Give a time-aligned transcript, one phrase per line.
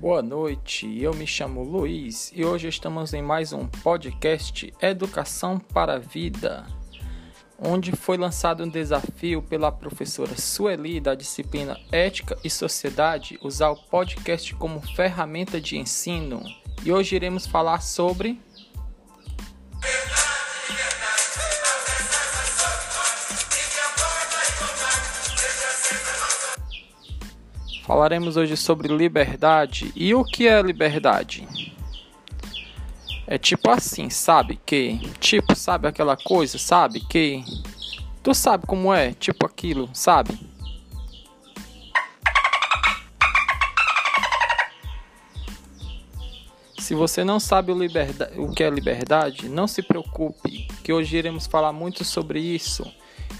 [0.00, 5.96] Boa noite, eu me chamo Luiz e hoje estamos em mais um podcast Educação para
[5.96, 6.64] a Vida,
[7.58, 13.76] onde foi lançado um desafio pela professora Sueli da disciplina Ética e Sociedade usar o
[13.76, 16.42] podcast como ferramenta de ensino.
[16.82, 18.40] E hoje iremos falar sobre
[27.90, 29.90] Falaremos hoje sobre liberdade.
[29.96, 31.74] E o que é liberdade?
[33.26, 35.00] É tipo assim, sabe que?
[35.18, 37.42] Tipo, sabe aquela coisa, sabe que?
[38.22, 39.12] Tu sabe como é?
[39.14, 40.38] Tipo aquilo, sabe?
[46.78, 47.78] Se você não sabe o,
[48.36, 52.88] o que é liberdade, não se preocupe, que hoje iremos falar muito sobre isso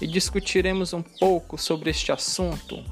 [0.01, 2.83] e discutiremos um pouco sobre este assunto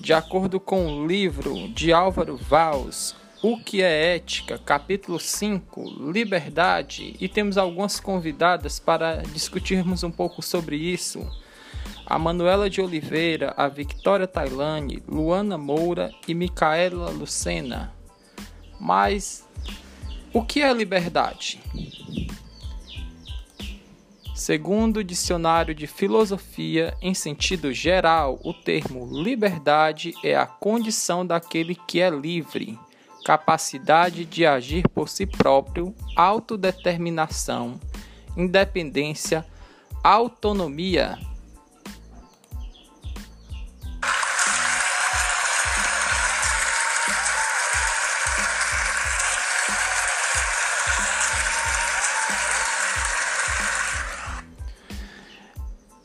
[0.00, 7.16] de acordo com o livro de Álvaro Valls, O que é Ética, capítulo 5, Liberdade,
[7.20, 11.26] e temos algumas convidadas para discutirmos um pouco sobre isso.
[12.04, 17.94] A Manuela de Oliveira, a Victoria Tailane, Luana Moura e Micaela Lucena.
[18.78, 19.46] Mas
[20.32, 21.60] o que é liberdade?
[24.40, 31.74] Segundo o dicionário de filosofia, em sentido geral, o termo liberdade é a condição daquele
[31.74, 32.78] que é livre,
[33.22, 37.78] capacidade de agir por si próprio, autodeterminação,
[38.34, 39.44] independência,
[40.02, 41.18] autonomia,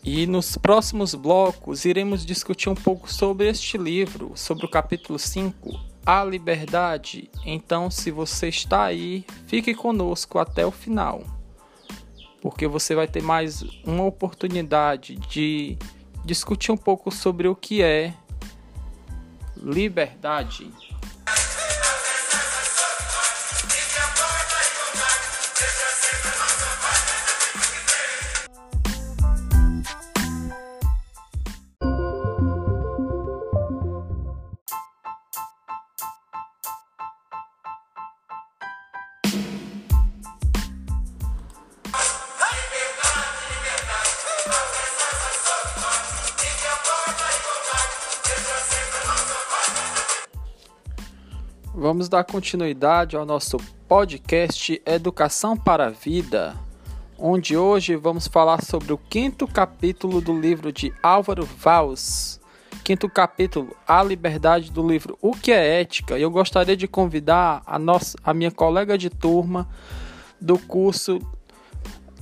[0.06, 5.80] E nos próximos blocos iremos discutir um pouco sobre este livro, sobre o capítulo 5,
[6.06, 7.28] A Liberdade.
[7.44, 11.24] Então, se você está aí, fique conosco até o final,
[12.40, 15.76] porque você vai ter mais uma oportunidade de
[16.24, 18.14] discutir um pouco sobre o que é
[19.58, 20.72] liberdade.
[52.16, 53.58] Dar continuidade ao nosso
[53.90, 56.56] podcast Educação para a Vida,
[57.20, 62.40] onde hoje vamos falar sobre o quinto capítulo do livro de Álvaro Valls.
[62.86, 66.18] Quinto capítulo, A Liberdade do livro O que é Ética.
[66.18, 69.68] Eu gostaria de convidar a, nossa, a minha colega de turma
[70.40, 71.20] do curso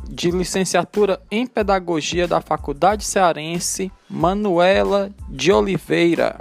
[0.10, 6.40] de licenciatura em Pedagogia da Faculdade Cearense, Manuela de Oliveira.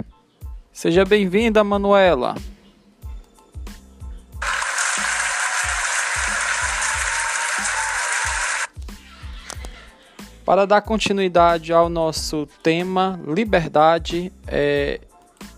[0.71, 2.33] Seja bem-vinda, Manuela.
[10.53, 15.01] Para dar continuidade ao nosso tema liberdade, é,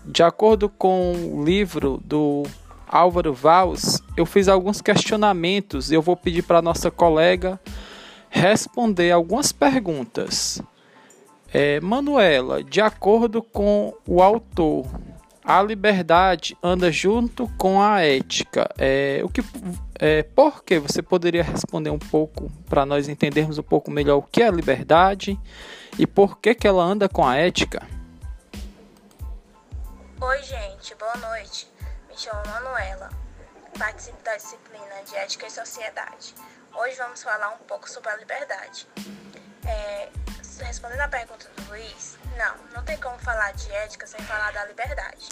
[0.06, 2.44] de acordo com o livro do
[2.88, 7.60] Álvaro Valls, eu fiz alguns questionamentos e eu vou pedir para nossa colega
[8.30, 10.62] responder algumas perguntas.
[11.52, 14.86] É, Manuela, de acordo com o autor,
[15.46, 18.68] a liberdade anda junto com a ética.
[18.76, 19.40] É, o que,
[19.94, 24.22] é, por que você poderia responder um pouco para nós entendermos um pouco melhor o
[24.22, 25.38] que é a liberdade
[25.96, 27.86] e por que, que ela anda com a ética?
[30.20, 31.68] Oi, gente, boa noite.
[32.10, 33.10] Me chamo Manuela,
[33.78, 36.34] participo da disciplina de Ética e Sociedade.
[36.74, 38.88] Hoje vamos falar um pouco sobre a liberdade.
[39.64, 40.08] É,
[40.64, 44.64] respondendo a pergunta do Luiz, não, não tem como falar de ética sem falar da
[44.64, 45.28] liberdade.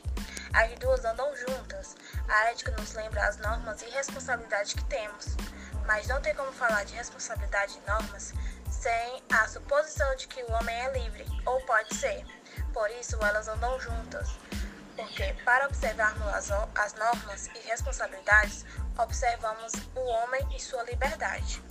[0.53, 1.97] As duas andam juntas.
[2.29, 5.37] A ética nos lembra as normas e responsabilidades que temos,
[5.87, 8.33] mas não tem como falar de responsabilidade e normas
[8.71, 12.25] sem a suposição de que o homem é livre, ou pode ser.
[12.73, 14.29] Por isso, elas andam juntas.
[14.95, 18.65] Porque, para observarmos as normas e responsabilidades,
[18.99, 21.63] observamos o homem e sua liberdade.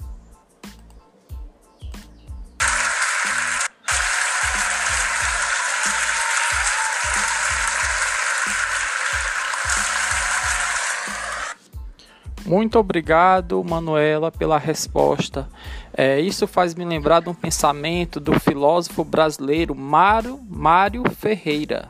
[12.54, 15.50] Muito obrigado, Manuela, pela resposta.
[15.92, 21.90] É, isso faz me lembrar de um pensamento do filósofo brasileiro Mário, Mário Ferreira,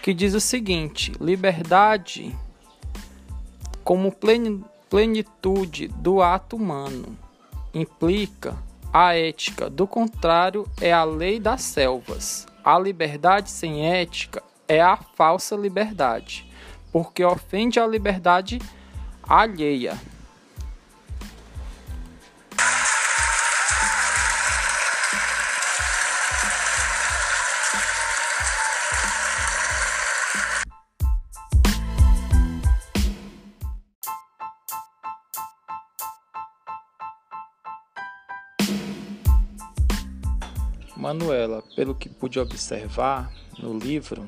[0.00, 2.32] que diz o seguinte: liberdade
[3.82, 4.14] como
[4.88, 7.18] plenitude do ato humano.
[7.74, 8.56] Implica
[8.92, 12.46] a ética, do contrário, é a lei das selvas.
[12.64, 16.48] A liberdade sem ética é a falsa liberdade,
[16.92, 18.60] porque ofende a liberdade
[19.28, 19.98] alheia.
[40.96, 44.26] Manuela, pelo que pude observar no livro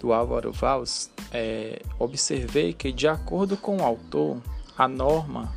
[0.00, 4.40] do Álvaro Valls, é, observei que, de acordo com o autor,
[4.76, 5.54] a norma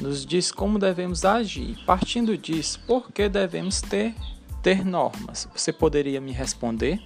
[0.00, 1.76] nos diz como devemos agir.
[1.84, 4.14] Partindo disso, por que devemos ter,
[4.62, 5.48] ter normas?
[5.54, 7.00] Você poderia me responder?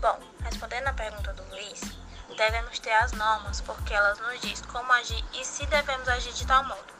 [0.00, 1.80] Bom, respondendo à pergunta do Luiz,
[2.36, 6.46] devemos ter as normas porque elas nos dizem como agir e se devemos agir de
[6.46, 6.90] tal modo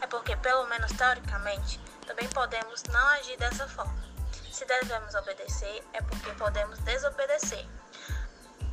[0.00, 4.05] é porque, pelo menos teoricamente, também podemos não agir dessa forma.
[4.56, 7.66] Se devemos obedecer, é porque podemos desobedecer.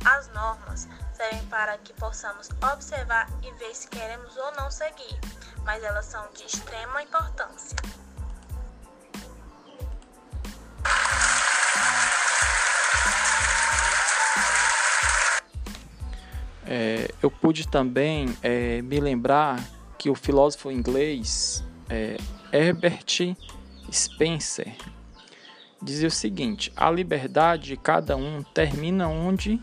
[0.02, 5.20] As normas servem para que possamos observar e ver se queremos ou não seguir,
[5.62, 7.76] mas elas são de extrema importância.
[16.66, 19.62] É, eu pude também é, me lembrar
[19.98, 22.16] que o filósofo inglês é,
[22.50, 23.36] Herbert
[23.92, 24.74] Spencer
[25.84, 29.60] dizia o seguinte: a liberdade de cada um termina onde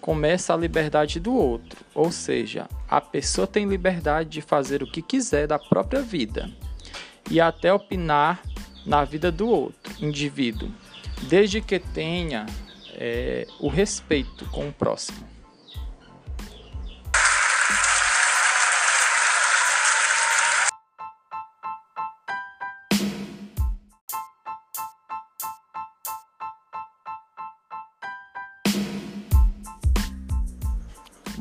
[0.00, 5.02] começa a liberdade do outro, ou seja, a pessoa tem liberdade de fazer o que
[5.02, 6.48] quiser da própria vida
[7.28, 8.40] e até opinar
[8.86, 10.70] na vida do outro indivíduo,
[11.28, 12.46] desde que tenha
[12.94, 15.35] é, o respeito com o próximo.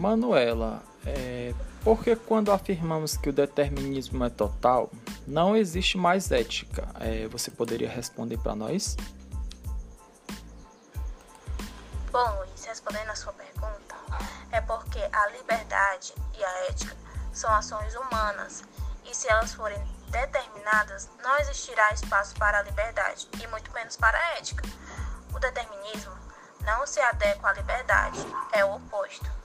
[0.05, 1.51] Manuela, é,
[1.83, 4.91] porque quando afirmamos que o determinismo é total,
[5.25, 6.87] não existe mais ética?
[6.99, 8.95] É, você poderia responder para nós?
[12.11, 13.95] Bom, Luiz, respondendo a sua pergunta,
[14.51, 16.95] é porque a liberdade e a ética
[17.33, 18.63] são ações humanas
[19.09, 24.15] e se elas forem determinadas, não existirá espaço para a liberdade e muito menos para
[24.15, 24.63] a ética.
[25.33, 26.13] O determinismo
[26.61, 28.19] não se adequa à liberdade,
[28.53, 29.44] é o oposto.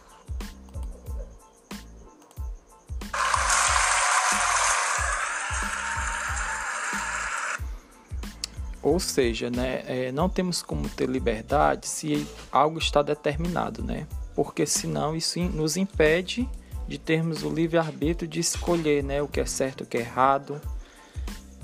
[8.90, 14.04] Ou seja, né, é, não temos como ter liberdade se algo está determinado, né?
[14.34, 16.48] Porque senão isso nos impede
[16.88, 20.00] de termos o livre arbítrio de escolher, né, o que é certo, o que é
[20.00, 20.60] errado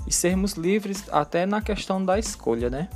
[0.07, 2.87] e sermos livres até na questão da escolha, né?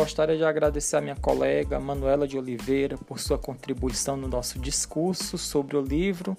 [0.00, 5.36] Gostaria de agradecer a minha colega Manuela de Oliveira por sua contribuição no nosso discurso
[5.36, 6.34] sobre o livro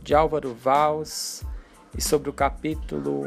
[0.00, 1.44] de Álvaro Valls
[1.98, 3.24] e sobre o capítulo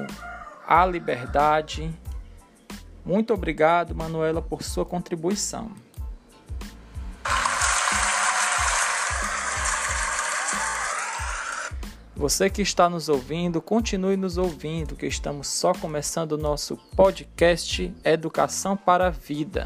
[0.65, 1.93] A Liberdade.
[3.05, 5.73] Muito obrigado, Manuela, por sua contribuição.
[12.17, 17.93] Você que está nos ouvindo, continue nos ouvindo, que estamos só começando o nosso podcast
[18.03, 19.63] Educação para a Vida.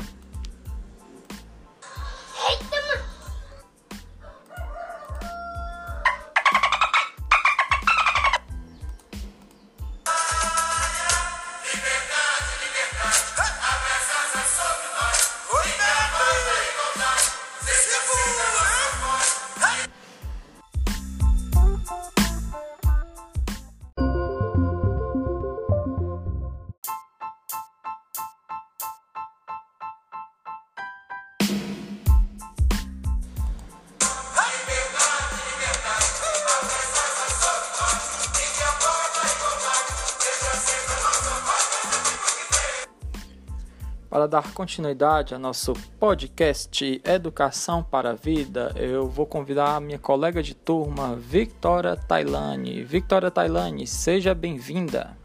[44.32, 50.42] Dar continuidade ao nosso podcast Educação para a Vida, eu vou convidar a minha colega
[50.42, 52.82] de turma, Victoria Tailane.
[52.82, 55.18] Victoria Tailane, seja bem-vinda.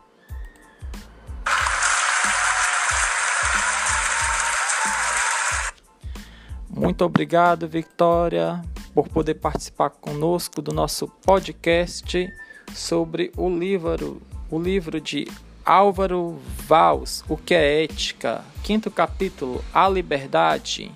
[6.69, 8.61] Muito obrigado, Victoria,
[8.93, 12.29] por poder participar conosco do nosso podcast
[12.75, 14.21] sobre o livro,
[14.51, 15.29] o livro de
[15.67, 20.93] Álvaro Vals, O que é Ética, quinto capítulo, A Liberdade.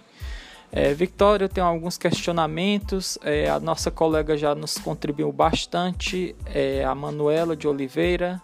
[0.71, 3.19] É, Victoria, eu tenho alguns questionamentos.
[3.23, 8.41] É, a nossa colega já nos contribuiu bastante, é, a Manuela de Oliveira.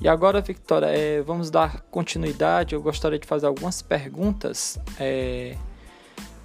[0.00, 2.74] E agora, Victoria, é, vamos dar continuidade.
[2.74, 4.78] Eu gostaria de fazer algumas perguntas.
[4.98, 5.54] É,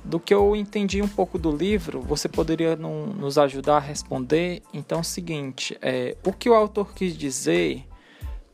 [0.03, 4.61] do que eu entendi um pouco do livro, você poderia no, nos ajudar a responder?
[4.73, 7.85] Então, é o seguinte: é, o que o autor quis dizer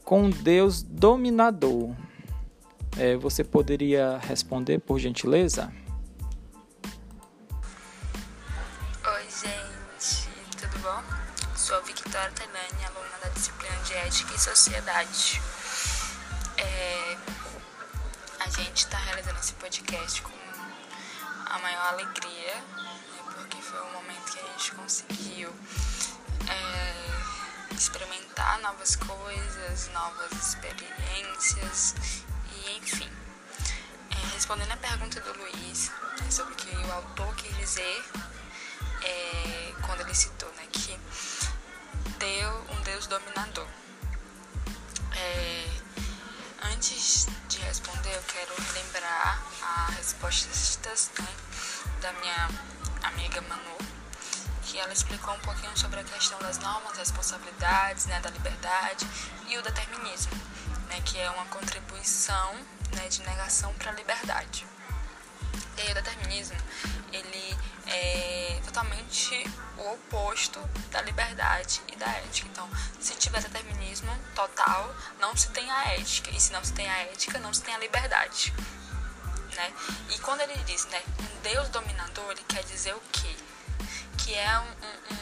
[0.09, 1.95] com Deus dominador?
[2.97, 5.71] É, você poderia responder, por gentileza?
[11.85, 15.39] Vitória Tainani, aluna da disciplina de Ética e Sociedade.
[16.57, 17.17] É,
[18.39, 20.31] a gente está realizando esse podcast com
[21.45, 22.99] a maior alegria, né,
[23.35, 25.53] porque foi um momento que a gente conseguiu
[26.49, 31.96] é, experimentar novas coisas, novas experiências
[32.51, 33.10] e enfim.
[34.12, 38.03] É, respondendo a pergunta do Luiz né, sobre o que o autor quis dizer
[39.03, 41.00] é, quando ele citou né, que
[42.18, 43.68] Deus, um Deus dominador.
[45.15, 45.70] É,
[46.74, 51.27] antes de responder, eu quero lembrar as respostas né,
[52.01, 52.50] da minha
[53.03, 53.77] amiga Manu,
[54.69, 59.07] que ela explicou um pouquinho sobre a questão das normas, responsabilidades, né, da liberdade
[59.47, 60.31] e o determinismo,
[60.88, 62.53] né, que é uma contribuição
[62.95, 64.67] né, de negação para a liberdade.
[65.75, 66.57] E aí, o determinismo,
[67.11, 67.57] ele
[67.88, 69.43] é totalmente
[69.77, 70.59] o oposto
[70.91, 72.47] da liberdade e da ética.
[72.51, 76.29] Então, se tiver determinismo total, não se tem a ética.
[76.31, 78.53] E se não se tem a ética, não se tem a liberdade.
[79.55, 79.73] Né?
[80.09, 83.35] E quando ele diz, né, um Deus dominador, ele quer dizer o quê?
[84.29, 85.15] Que é um, um,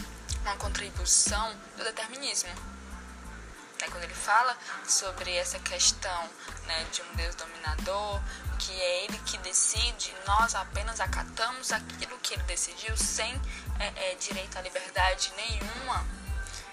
[0.00, 2.48] um, uma contribuição do determinismo.
[2.48, 3.88] Né?
[3.90, 4.56] Quando ele fala
[4.88, 6.30] sobre essa questão
[6.66, 8.22] né, de um Deus dominador,
[8.58, 13.38] que é ele que decide, nós apenas acatamos aquilo que ele decidiu sem
[13.78, 16.06] é, é, direito à liberdade nenhuma,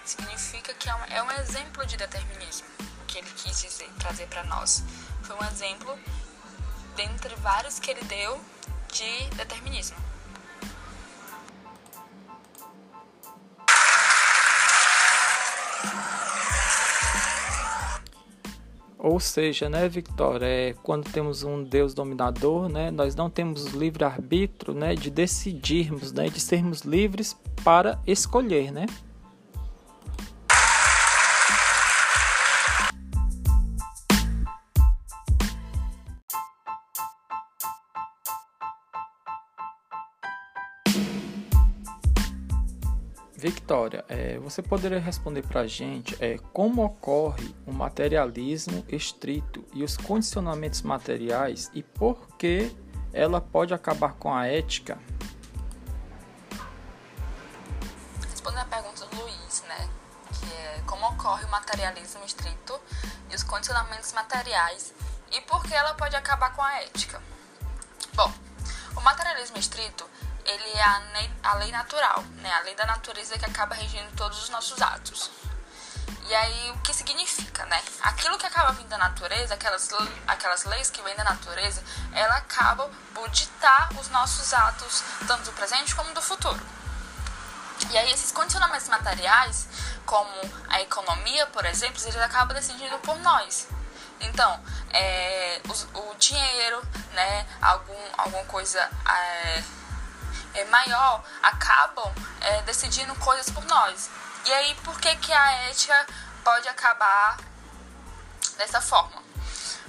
[0.05, 2.67] significa que é um, é um exemplo de determinismo,
[3.01, 4.81] o que ele quis dizer, trazer para nós.
[5.23, 5.99] Foi um exemplo,
[6.95, 8.41] dentre vários que ele deu,
[8.93, 10.10] de determinismo.
[19.03, 24.03] Ou seja, né, Victor, é, quando temos um Deus dominador, né, nós não temos livre
[24.03, 28.85] arbítrio, né, de decidirmos, né, de sermos livres para escolher, né?
[43.51, 49.83] Victoria, é, você poderia responder para a gente é, como ocorre o materialismo estrito e
[49.83, 52.73] os condicionamentos materiais e por que
[53.13, 54.97] ela pode acabar com a ética?
[58.29, 59.89] Respondendo a pergunta do Luiz, né,
[60.39, 62.79] que é como ocorre o materialismo estrito
[63.29, 64.93] e os condicionamentos materiais
[65.31, 67.21] e por que ela pode acabar com a ética.
[68.13, 68.31] Bom,
[68.95, 70.05] o materialismo estrito
[70.45, 71.01] ele é a,
[71.43, 72.51] a lei natural, né?
[72.53, 75.29] A lei da natureza que acaba regindo todos os nossos atos.
[76.27, 77.81] E aí, o que significa, né?
[78.01, 79.89] Aquilo que acaba vindo da natureza, aquelas,
[80.27, 81.83] aquelas leis que vêm da natureza,
[82.13, 86.61] ela acaba por ditar os nossos atos, tanto do presente como do futuro.
[87.89, 89.67] E aí, esses condicionamentos materiais,
[90.05, 90.31] como
[90.69, 93.67] a economia, por exemplo, eles acabam decidindo por nós.
[94.19, 96.81] Então, é, o, o, dinheiro,
[97.13, 98.79] né, algum, alguma coisa...
[99.05, 99.80] É,
[100.53, 104.09] é, maior acabam é, decidindo coisas por nós.
[104.45, 106.07] E aí, por que, que a ética
[106.43, 107.37] pode acabar
[108.57, 109.21] dessa forma?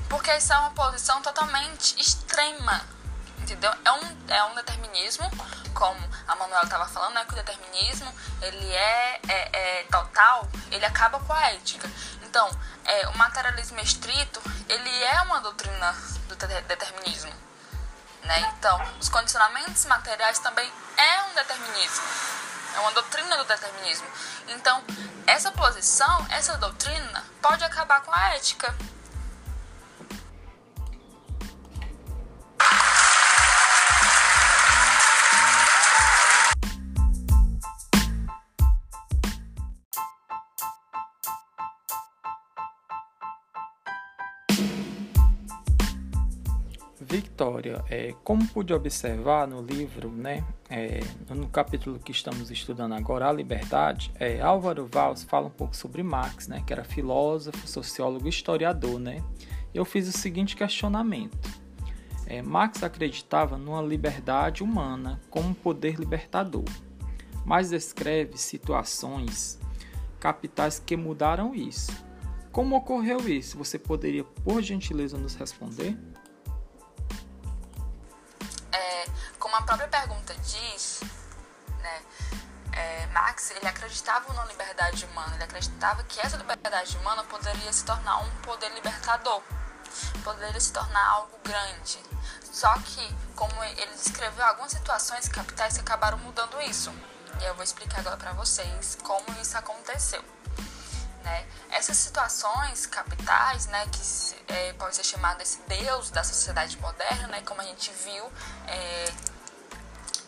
[0.08, 2.84] Porque essa é uma posição totalmente extrema,
[3.38, 3.72] entendeu?
[3.84, 5.28] É um, é um determinismo,
[5.72, 10.84] como a Manuela estava falando, né, que o determinismo, ele é, é, é, total, ele
[10.84, 11.90] acaba com a ética.
[12.22, 12.50] Então,
[12.84, 15.92] é, o materialismo estrito, ele é uma doutrina
[16.28, 17.32] do determinismo.
[18.24, 18.54] Né?
[18.56, 22.04] Então, os condicionamentos materiais também é um determinismo,
[22.76, 24.06] é uma doutrina do determinismo.
[24.48, 24.82] Então,
[25.26, 28.74] essa posição, essa doutrina pode acabar com a ética.
[47.62, 51.00] Victoria, é, como pude observar no livro, né, é,
[51.30, 56.02] no capítulo que estamos estudando agora, A Liberdade, é, Álvaro Valls fala um pouco sobre
[56.02, 59.22] Marx, né, que era filósofo, sociólogo, historiador, né.
[59.72, 61.38] Eu fiz o seguinte questionamento:
[62.26, 66.64] é, Marx acreditava numa liberdade humana como poder libertador,
[67.44, 69.58] mas descreve situações
[70.18, 71.92] capitais que mudaram isso.
[72.50, 73.56] Como ocorreu isso?
[73.56, 75.96] Você poderia, por gentileza, nos responder?
[79.38, 81.00] Como a própria pergunta diz,
[81.78, 82.02] né,
[82.72, 87.84] é, Marx ele acreditava na liberdade humana, ele acreditava que essa liberdade humana poderia se
[87.84, 89.42] tornar um poder libertador,
[90.24, 91.98] poderia se tornar algo grande.
[92.42, 96.92] Só que, como ele descreveu algumas situações capitais que acabaram mudando isso,
[97.40, 100.22] e eu vou explicar agora para vocês como isso aconteceu.
[101.22, 101.46] Né?
[101.70, 107.42] Essas situações capitais, né, que é, pode ser chamado esse Deus da sociedade moderna, né,
[107.42, 108.30] como a gente viu
[108.66, 109.12] é,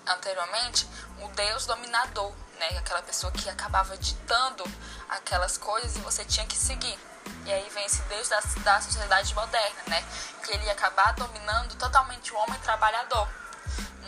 [0.06, 0.88] anteriormente,
[1.20, 2.78] o Deus dominador, né?
[2.78, 4.64] Aquela pessoa que acabava ditando
[5.08, 6.98] aquelas coisas e você tinha que seguir.
[7.46, 10.04] E aí vem esse Deus da, da sociedade moderna, né?
[10.44, 13.28] Que ele ia acabar dominando totalmente o homem trabalhador,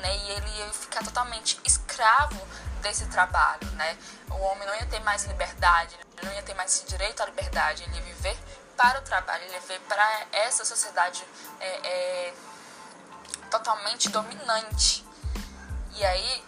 [0.01, 0.17] né?
[0.17, 2.37] E ele ia ficar totalmente escravo
[2.87, 3.97] desse trabalho, né?
[4.31, 7.83] O homem não ia ter mais liberdade, não ia ter mais esse direito à liberdade,
[7.83, 8.39] ele ia viver
[8.77, 11.25] para o trabalho, ele ia viver para essa sociedade
[11.61, 12.35] é, é,
[13.51, 15.05] totalmente dominante,
[15.97, 16.45] e aí,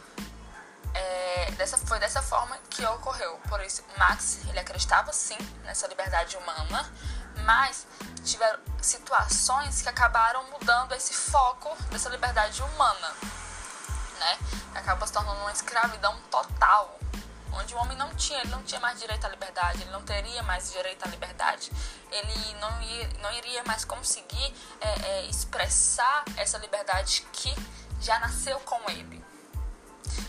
[0.94, 3.40] é, dessa, foi dessa forma que ocorreu.
[3.48, 6.92] Por isso, Max, ele acreditava sim nessa liberdade humana,
[7.44, 7.86] mas
[8.24, 13.14] tiveram situações que acabaram mudando esse foco dessa liberdade humana,
[14.18, 14.38] né?
[14.74, 16.98] Acabou se tornando uma escravidão total,
[17.52, 20.42] onde o homem não tinha, ele não tinha mais direito à liberdade, ele não teria
[20.42, 21.72] mais direito à liberdade,
[22.10, 27.54] ele não, ia, não iria mais conseguir é, é, expressar essa liberdade que
[28.00, 29.24] já nasceu com ele.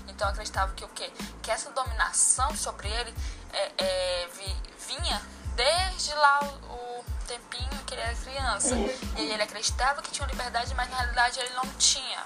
[0.07, 1.11] Então acreditava que o quê?
[1.41, 3.13] Que essa dominação sobre ele
[3.53, 4.55] é, é, vi,
[4.87, 5.21] vinha
[5.55, 8.75] desde lá o, o, tempinho que ele era criança.
[9.17, 12.25] E ele acreditava que tinha liberdade, mas na realidade ele não tinha.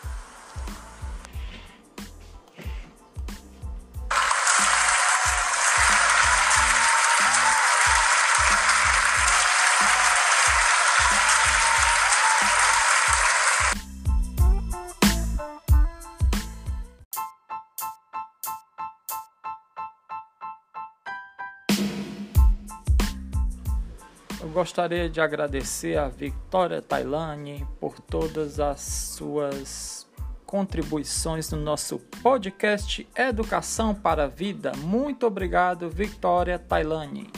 [24.54, 30.08] Gostaria de agradecer a Victoria Tailani por todas as suas
[30.46, 34.72] contribuições no nosso podcast Educação para a Vida.
[34.78, 37.32] Muito obrigado, Victoria Tailani.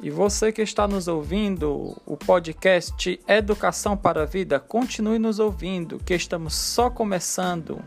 [0.00, 5.98] E você que está nos ouvindo, o podcast Educação para a Vida, continue nos ouvindo,
[5.98, 7.84] que estamos só começando.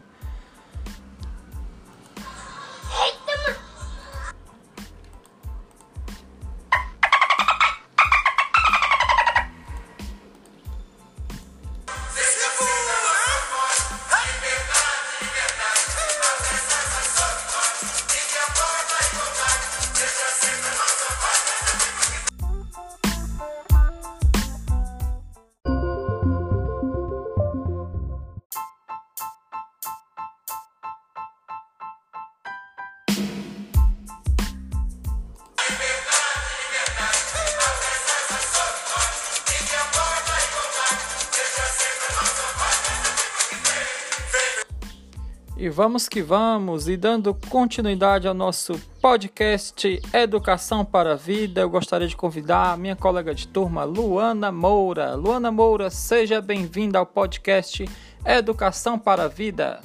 [45.61, 51.69] E vamos que vamos, e dando continuidade ao nosso podcast Educação para a Vida, eu
[51.69, 55.15] gostaria de convidar a minha colega de turma, Luana Moura.
[55.15, 57.83] Luana Moura, seja bem-vinda ao podcast
[58.25, 59.81] Educação para a Vida.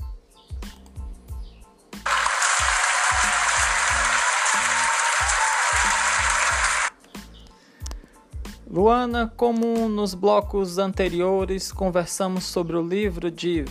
[8.70, 13.64] Luana, como nos blocos anteriores, conversamos sobre o livro de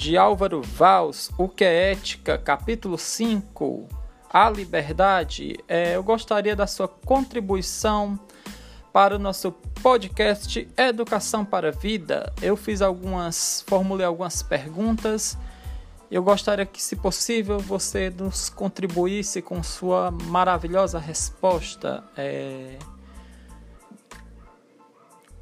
[0.00, 3.86] de Álvaro Valls, O que é Ética, capítulo 5,
[4.32, 8.18] A Liberdade, é, eu gostaria da sua contribuição
[8.94, 12.32] para o nosso podcast Educação para a Vida.
[12.40, 15.36] Eu fiz algumas, formulei algumas perguntas.
[16.10, 22.02] Eu gostaria que, se possível, você nos contribuísse com sua maravilhosa resposta.
[22.16, 22.78] É...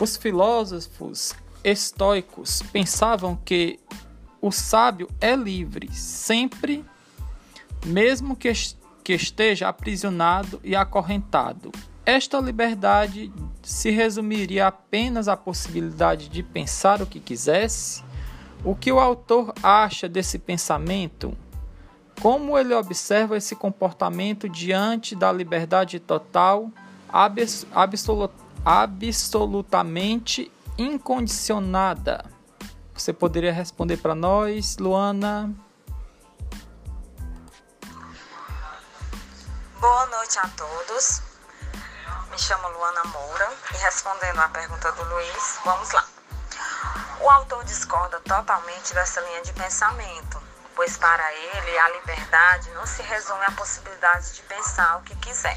[0.00, 3.78] Os filósofos estoicos pensavam que
[4.40, 6.84] o sábio é livre, sempre,
[7.84, 8.52] mesmo que,
[9.02, 11.72] que esteja aprisionado e acorrentado.
[12.06, 18.02] Esta liberdade se resumiria apenas à possibilidade de pensar o que quisesse?
[18.64, 21.36] O que o autor acha desse pensamento?
[22.22, 26.70] Como ele observa esse comportamento diante da liberdade total,
[27.08, 28.32] abs absolut
[28.64, 32.37] absolutamente incondicionada?
[32.98, 35.54] Você poderia responder para nós, Luana?
[39.78, 41.22] Boa noite a todos.
[42.28, 46.04] Me chamo Luana Moura e respondendo à pergunta do Luiz, vamos lá.
[47.20, 50.42] O autor discorda totalmente dessa linha de pensamento,
[50.74, 55.56] pois para ele a liberdade não se resume à possibilidade de pensar o que quiser.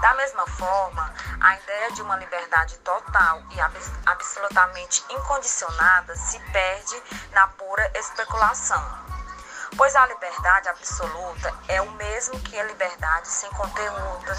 [0.00, 3.60] Da mesma forma, a ideia de uma liberdade total e
[4.06, 9.08] absolutamente incondicionada se perde na pura especulação
[9.76, 14.32] pois a liberdade absoluta é o mesmo que a liberdade sem conteúdo,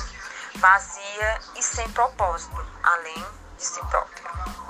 [0.55, 3.25] vazia e sem propósito, além
[3.57, 4.68] de si própria.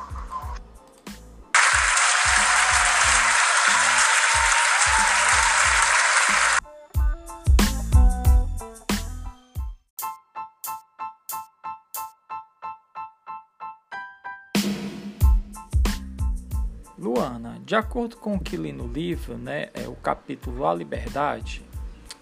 [17.70, 21.64] De acordo com o que li no livro, né, é o capítulo A Liberdade,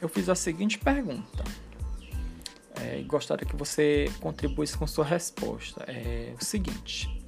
[0.01, 1.41] eu fiz a seguinte pergunta.
[2.75, 5.85] É, gostaria que você contribuísse com sua resposta.
[5.87, 7.25] É o seguinte: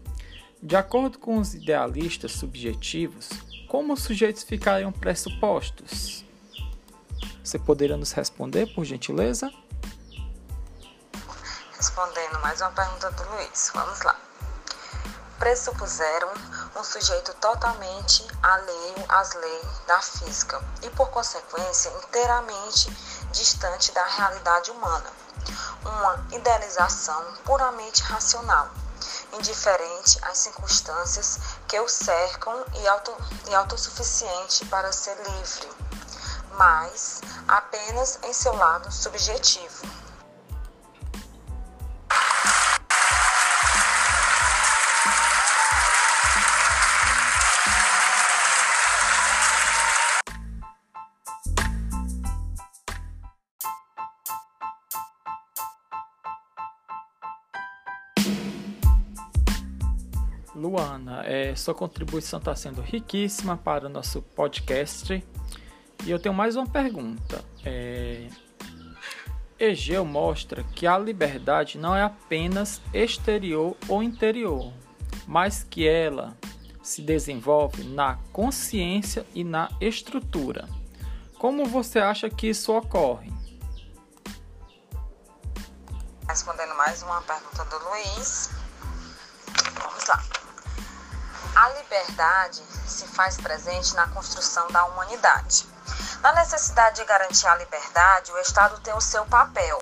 [0.62, 3.30] de acordo com os idealistas subjetivos,
[3.70, 6.26] como os sujeitos ficariam pressupostos?
[7.42, 9.50] Você poderia nos responder, por gentileza?
[11.78, 14.20] Respondendo mais uma pergunta do Luiz, vamos lá.
[15.40, 16.34] Pressupuseram
[16.80, 22.90] um sujeito totalmente alheio às leis da física e, por consequência, inteiramente
[23.34, 25.12] distante da realidade humana.
[25.84, 28.70] Uma idealização puramente racional,
[29.34, 33.14] indiferente às circunstâncias que o cercam e, auto,
[33.50, 35.70] e autossuficiente para ser livre,
[36.54, 40.09] mas apenas em seu lado subjetivo.
[61.60, 65.24] Sua contribuição está sendo riquíssima para o nosso podcast.
[66.06, 67.44] E eu tenho mais uma pergunta.
[67.64, 68.28] É,
[69.60, 74.72] Egeu mostra que a liberdade não é apenas exterior ou interior,
[75.28, 76.38] mas que ela
[76.82, 80.68] se desenvolve na consciência e na estrutura.
[81.38, 83.32] Como você acha que isso ocorre?
[86.28, 88.50] Respondendo mais uma pergunta do Luiz.
[89.82, 90.39] Vamos lá.
[91.56, 95.68] A liberdade se faz presente na construção da humanidade.
[96.22, 99.82] Na necessidade de garantir a liberdade, o Estado tem o seu papel,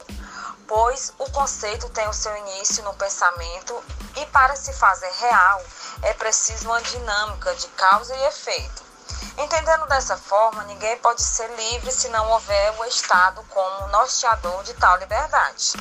[0.67, 3.83] pois o conceito tem o seu início no pensamento
[4.15, 5.63] e, para se fazer real,
[6.03, 8.83] é preciso uma dinâmica de causa e efeito.
[9.37, 14.73] Entendendo dessa forma, ninguém pode ser livre se não houver o Estado como norteador de
[14.75, 15.73] tal liberdade.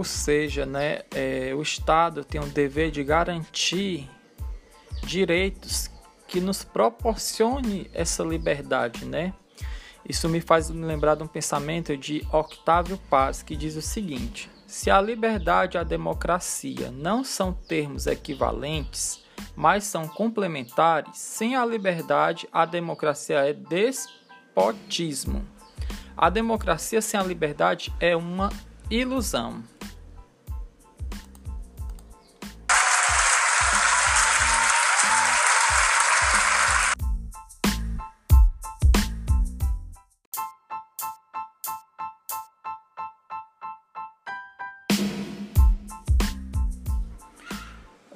[0.00, 4.08] Ou seja, né, é, o Estado tem o dever de garantir
[5.02, 5.90] direitos
[6.26, 9.34] que nos proporcione essa liberdade, né?
[10.08, 14.90] Isso me faz lembrar de um pensamento de Octávio Paz que diz o seguinte: se
[14.90, 19.22] a liberdade e a democracia não são termos equivalentes,
[19.54, 25.44] mas são complementares, sem a liberdade, a democracia é despotismo.
[26.16, 28.48] A democracia sem a liberdade é uma
[28.90, 29.62] ilusão.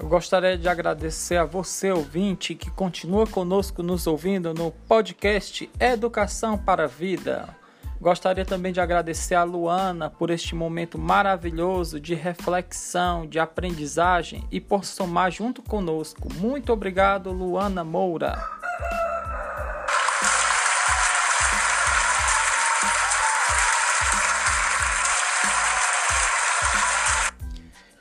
[0.04, 6.58] Eu gostaria de agradecer a você, ouvinte, que continua conosco nos ouvindo no podcast Educação
[6.58, 7.56] para a Vida.
[7.98, 14.60] Gostaria também de agradecer a Luana por este momento maravilhoso de reflexão, de aprendizagem e
[14.60, 16.28] por somar junto conosco.
[16.34, 18.63] Muito obrigado, Luana Moura.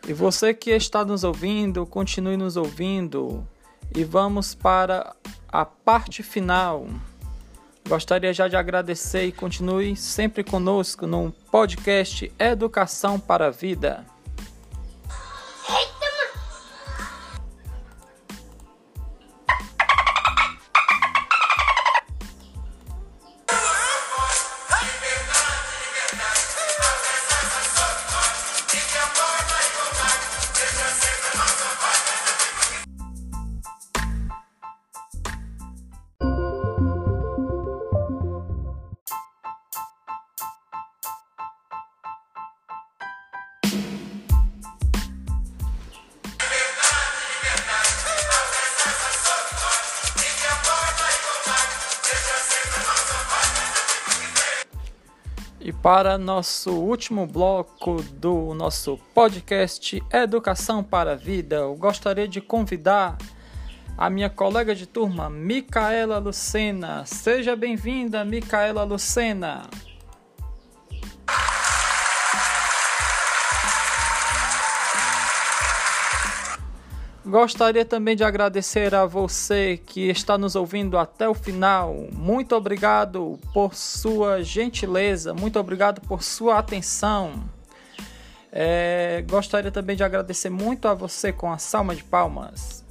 [0.07, 3.47] E você que está nos ouvindo, continue nos ouvindo.
[3.95, 5.15] E vamos para
[5.47, 6.87] a parte final.
[7.87, 14.05] Gostaria já de agradecer e continue sempre conosco no podcast Educação para a Vida.
[55.83, 63.17] Para nosso último bloco do nosso podcast Educação para a Vida, eu gostaria de convidar
[63.97, 67.05] a minha colega de turma, Micaela Lucena.
[67.05, 69.69] Seja bem-vinda, Micaela Lucena.
[77.33, 82.07] Gostaria também de agradecer a você que está nos ouvindo até o final.
[82.11, 87.43] Muito obrigado por sua gentileza, muito obrigado por sua atenção.
[88.51, 92.85] É, gostaria também de agradecer muito a você com a salma de palmas.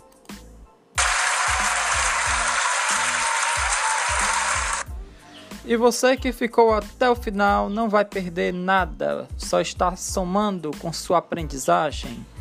[5.65, 10.93] E você que ficou até o final não vai perder nada, só está somando com
[10.93, 12.32] sua aprendizagem.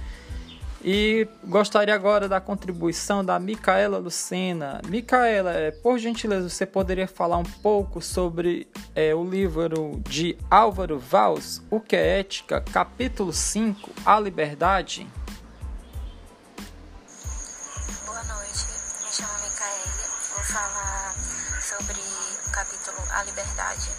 [0.83, 4.81] E gostaria agora da contribuição da Micaela Lucena.
[4.87, 10.97] Micaela, é, por gentileza, você poderia falar um pouco sobre é, o livro de Álvaro
[10.97, 15.07] Valls, O que é Ética, capítulo 5, A Liberdade?
[18.07, 18.65] Boa noite,
[19.03, 19.91] me chamo Micaela.
[20.33, 21.13] Vou falar
[21.61, 23.89] sobre o capítulo A Liberdade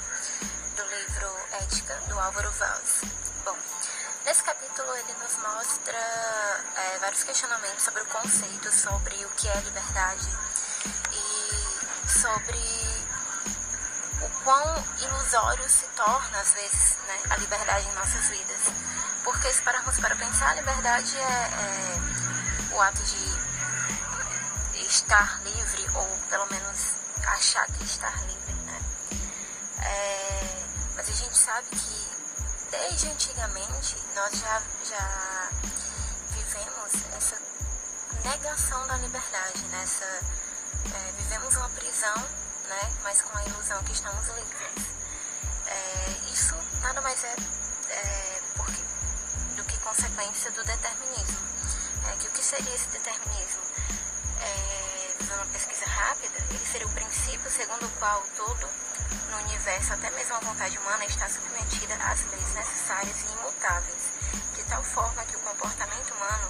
[0.77, 1.29] do livro
[1.61, 3.22] Ética do Álvaro Valls.
[5.43, 5.99] Mostra
[6.77, 10.29] é, vários questionamentos sobre o conceito, sobre o que é liberdade
[11.13, 12.59] e sobre
[14.23, 18.61] o quão ilusório se torna às vezes né, a liberdade em nossas vidas.
[19.25, 23.33] Porque se pararmos para pensar, a liberdade é, é o ato de
[24.87, 26.95] estar livre ou pelo menos
[27.27, 28.81] achar que estar livre, né?
[29.81, 30.65] É,
[30.97, 32.02] mas a gente sabe que
[32.73, 35.51] desde antigamente nós já, já
[36.31, 37.39] vivemos essa
[38.25, 44.27] negação da liberdade, nessa é, vivemos uma prisão, né, mas com a ilusão que estamos
[44.27, 44.87] livres.
[45.67, 47.37] É, isso nada mais é,
[47.91, 48.83] é porque,
[49.55, 51.39] do que consequência do determinismo.
[52.11, 53.63] É, que o que seria esse determinismo?
[54.41, 58.69] É, uma pesquisa rápida, ele seria o princípio segundo o qual todo
[59.33, 64.03] no universo, até mesmo a vontade humana, está submetida às leis necessárias e imutáveis,
[64.55, 66.49] de tal forma que o comportamento humano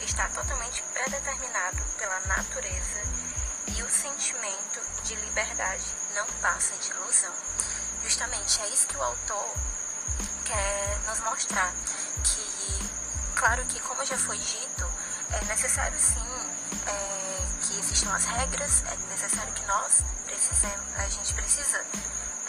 [0.00, 3.02] está totalmente predeterminado pela natureza
[3.66, 7.32] e o sentimento de liberdade não passa de ilusão.
[8.04, 9.54] Justamente é isso que o autor
[10.44, 11.72] quer nos mostrar,
[12.22, 12.88] que,
[13.34, 14.88] claro que, como já foi dito,
[15.32, 16.24] é necessário sim
[16.86, 20.04] é, que existam as regras, é necessário que nós
[20.96, 21.78] a gente precisa,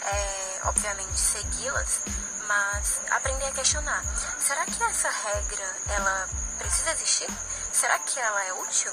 [0.02, 2.00] é, obviamente, segui-las,
[2.46, 4.02] mas aprender a questionar.
[4.38, 6.28] Será que essa regra, ela
[6.58, 7.28] precisa existir?
[7.72, 8.92] Será que ela é útil?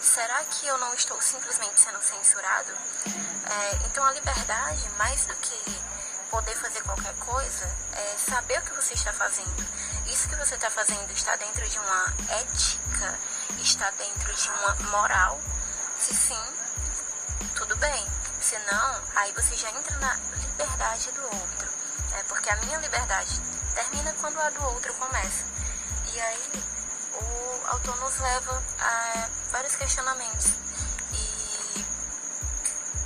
[0.00, 2.72] Será que eu não estou simplesmente sendo censurado?
[3.06, 5.82] É, então a liberdade, mais do que
[6.30, 9.66] poder fazer qualquer coisa, é saber o que você está fazendo.
[10.06, 13.18] Isso que você está fazendo está dentro de uma ética,
[13.58, 15.40] está dentro de uma moral.
[15.98, 16.42] Se sim,
[17.54, 18.21] tudo bem.
[18.42, 21.68] Se não, aí você já entra na liberdade do outro.
[22.18, 23.40] É porque a minha liberdade
[23.72, 25.44] termina quando a do outro começa.
[26.12, 26.50] E aí
[27.14, 30.54] o autor nos leva a vários questionamentos.
[31.12, 31.86] E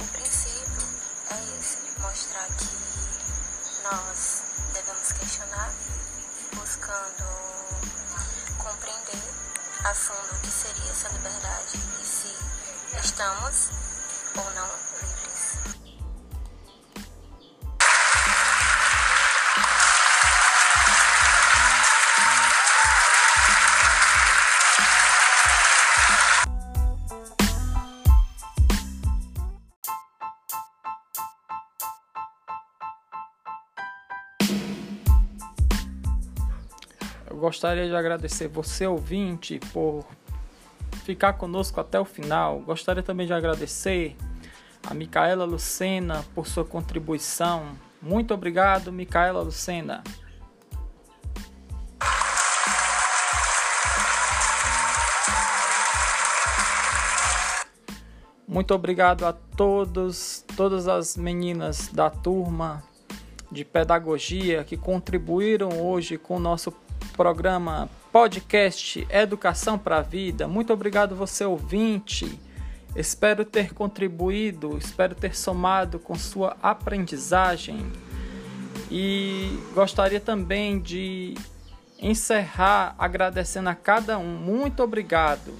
[0.00, 0.88] o princípio
[1.30, 5.70] é esse, mostrar que nós devemos questionar,
[6.54, 7.24] buscando
[8.56, 9.34] compreender
[9.84, 12.34] a fundo o que seria essa liberdade e se
[13.04, 13.68] estamos
[14.34, 14.85] ou não
[37.46, 40.04] gostaria de agradecer você, ouvinte, por
[41.04, 42.58] ficar conosco até o final.
[42.58, 44.16] Gostaria também de agradecer
[44.84, 47.78] a Micaela Lucena por sua contribuição.
[48.02, 50.02] Muito obrigado, Micaela Lucena.
[58.48, 62.82] Muito obrigado a todos, todas as meninas da turma
[63.52, 66.72] de pedagogia que contribuíram hoje com o nosso
[67.16, 70.46] programa podcast Educação para a Vida.
[70.46, 72.38] Muito obrigado você ouvinte.
[72.94, 77.90] Espero ter contribuído, espero ter somado com sua aprendizagem.
[78.90, 81.34] E gostaria também de
[81.98, 84.36] encerrar agradecendo a cada um.
[84.36, 85.54] Muito obrigado.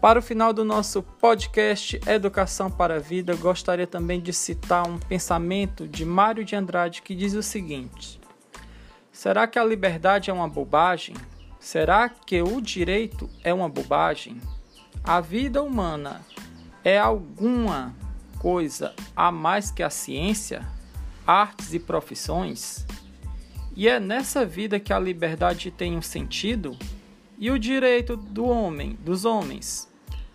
[0.00, 4.96] Para o final do nosso podcast Educação para a Vida, gostaria também de citar um
[4.96, 8.20] pensamento de Mário de Andrade que diz o seguinte:
[9.10, 11.16] Será que a liberdade é uma bobagem?
[11.58, 14.40] Será que o direito é uma bobagem?
[15.02, 16.24] A vida humana
[16.84, 17.92] é alguma
[18.38, 20.64] coisa a mais que a ciência,
[21.26, 22.86] artes e profissões?
[23.74, 26.76] E é nessa vida que a liberdade tem um sentido?
[27.40, 29.88] E o direito do homem, dos homens?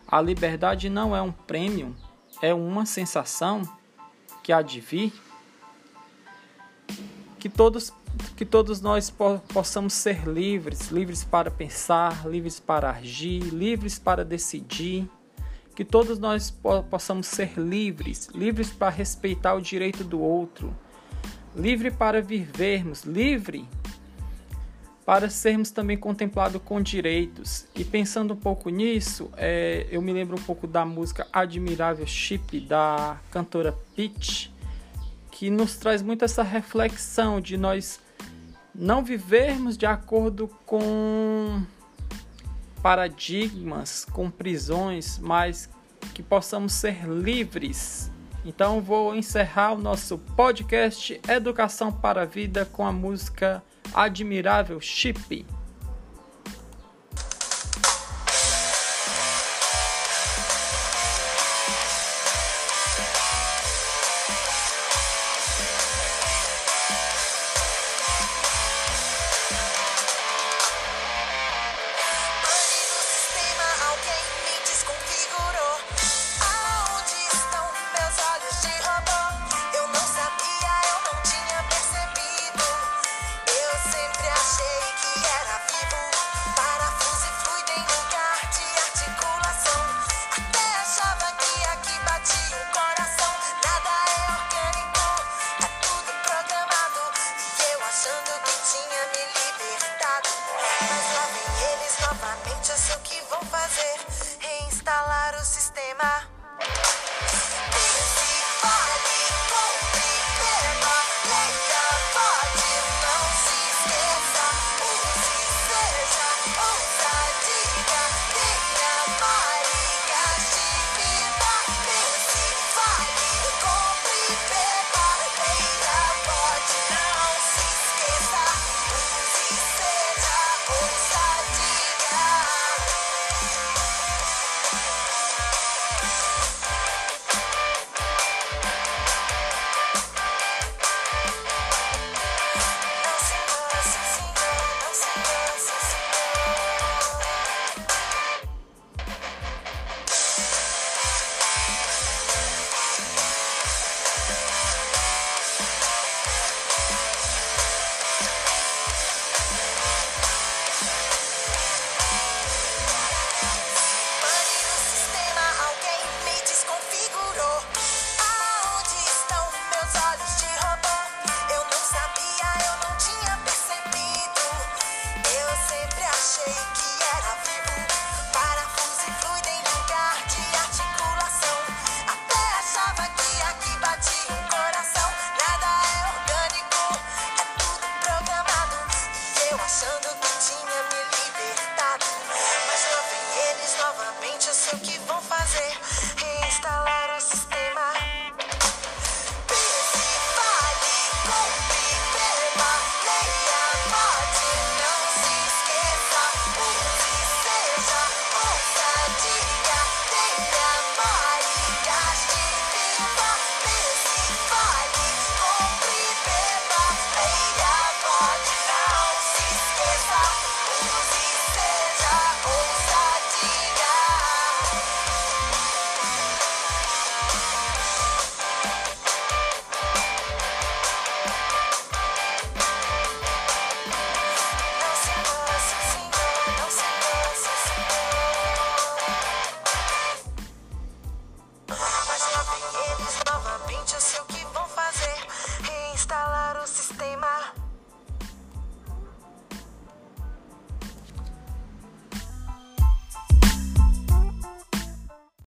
[0.07, 1.93] A liberdade não é um prêmio,
[2.41, 3.61] é uma sensação
[4.41, 5.11] que há de vir.
[7.37, 7.91] Que todos,
[8.37, 14.23] que todos nós po possamos ser livres, livres para pensar, livres para agir, livres para
[14.23, 15.05] decidir.
[15.75, 20.73] Que todos nós po possamos ser livres, livres para respeitar o direito do outro,
[21.53, 23.67] livre para vivermos, livre
[25.05, 27.65] para sermos também contemplados com direitos.
[27.75, 32.59] E pensando um pouco nisso, é, eu me lembro um pouco da música Admirável Chip
[32.61, 34.53] da cantora Peach,
[35.29, 37.99] que nos traz muito essa reflexão de nós
[38.73, 41.63] não vivermos de acordo com
[42.81, 45.69] paradigmas, com prisões, mas
[46.13, 48.11] que possamos ser livres.
[48.45, 55.17] Então vou encerrar o nosso podcast Educação para a Vida com a música admirável chip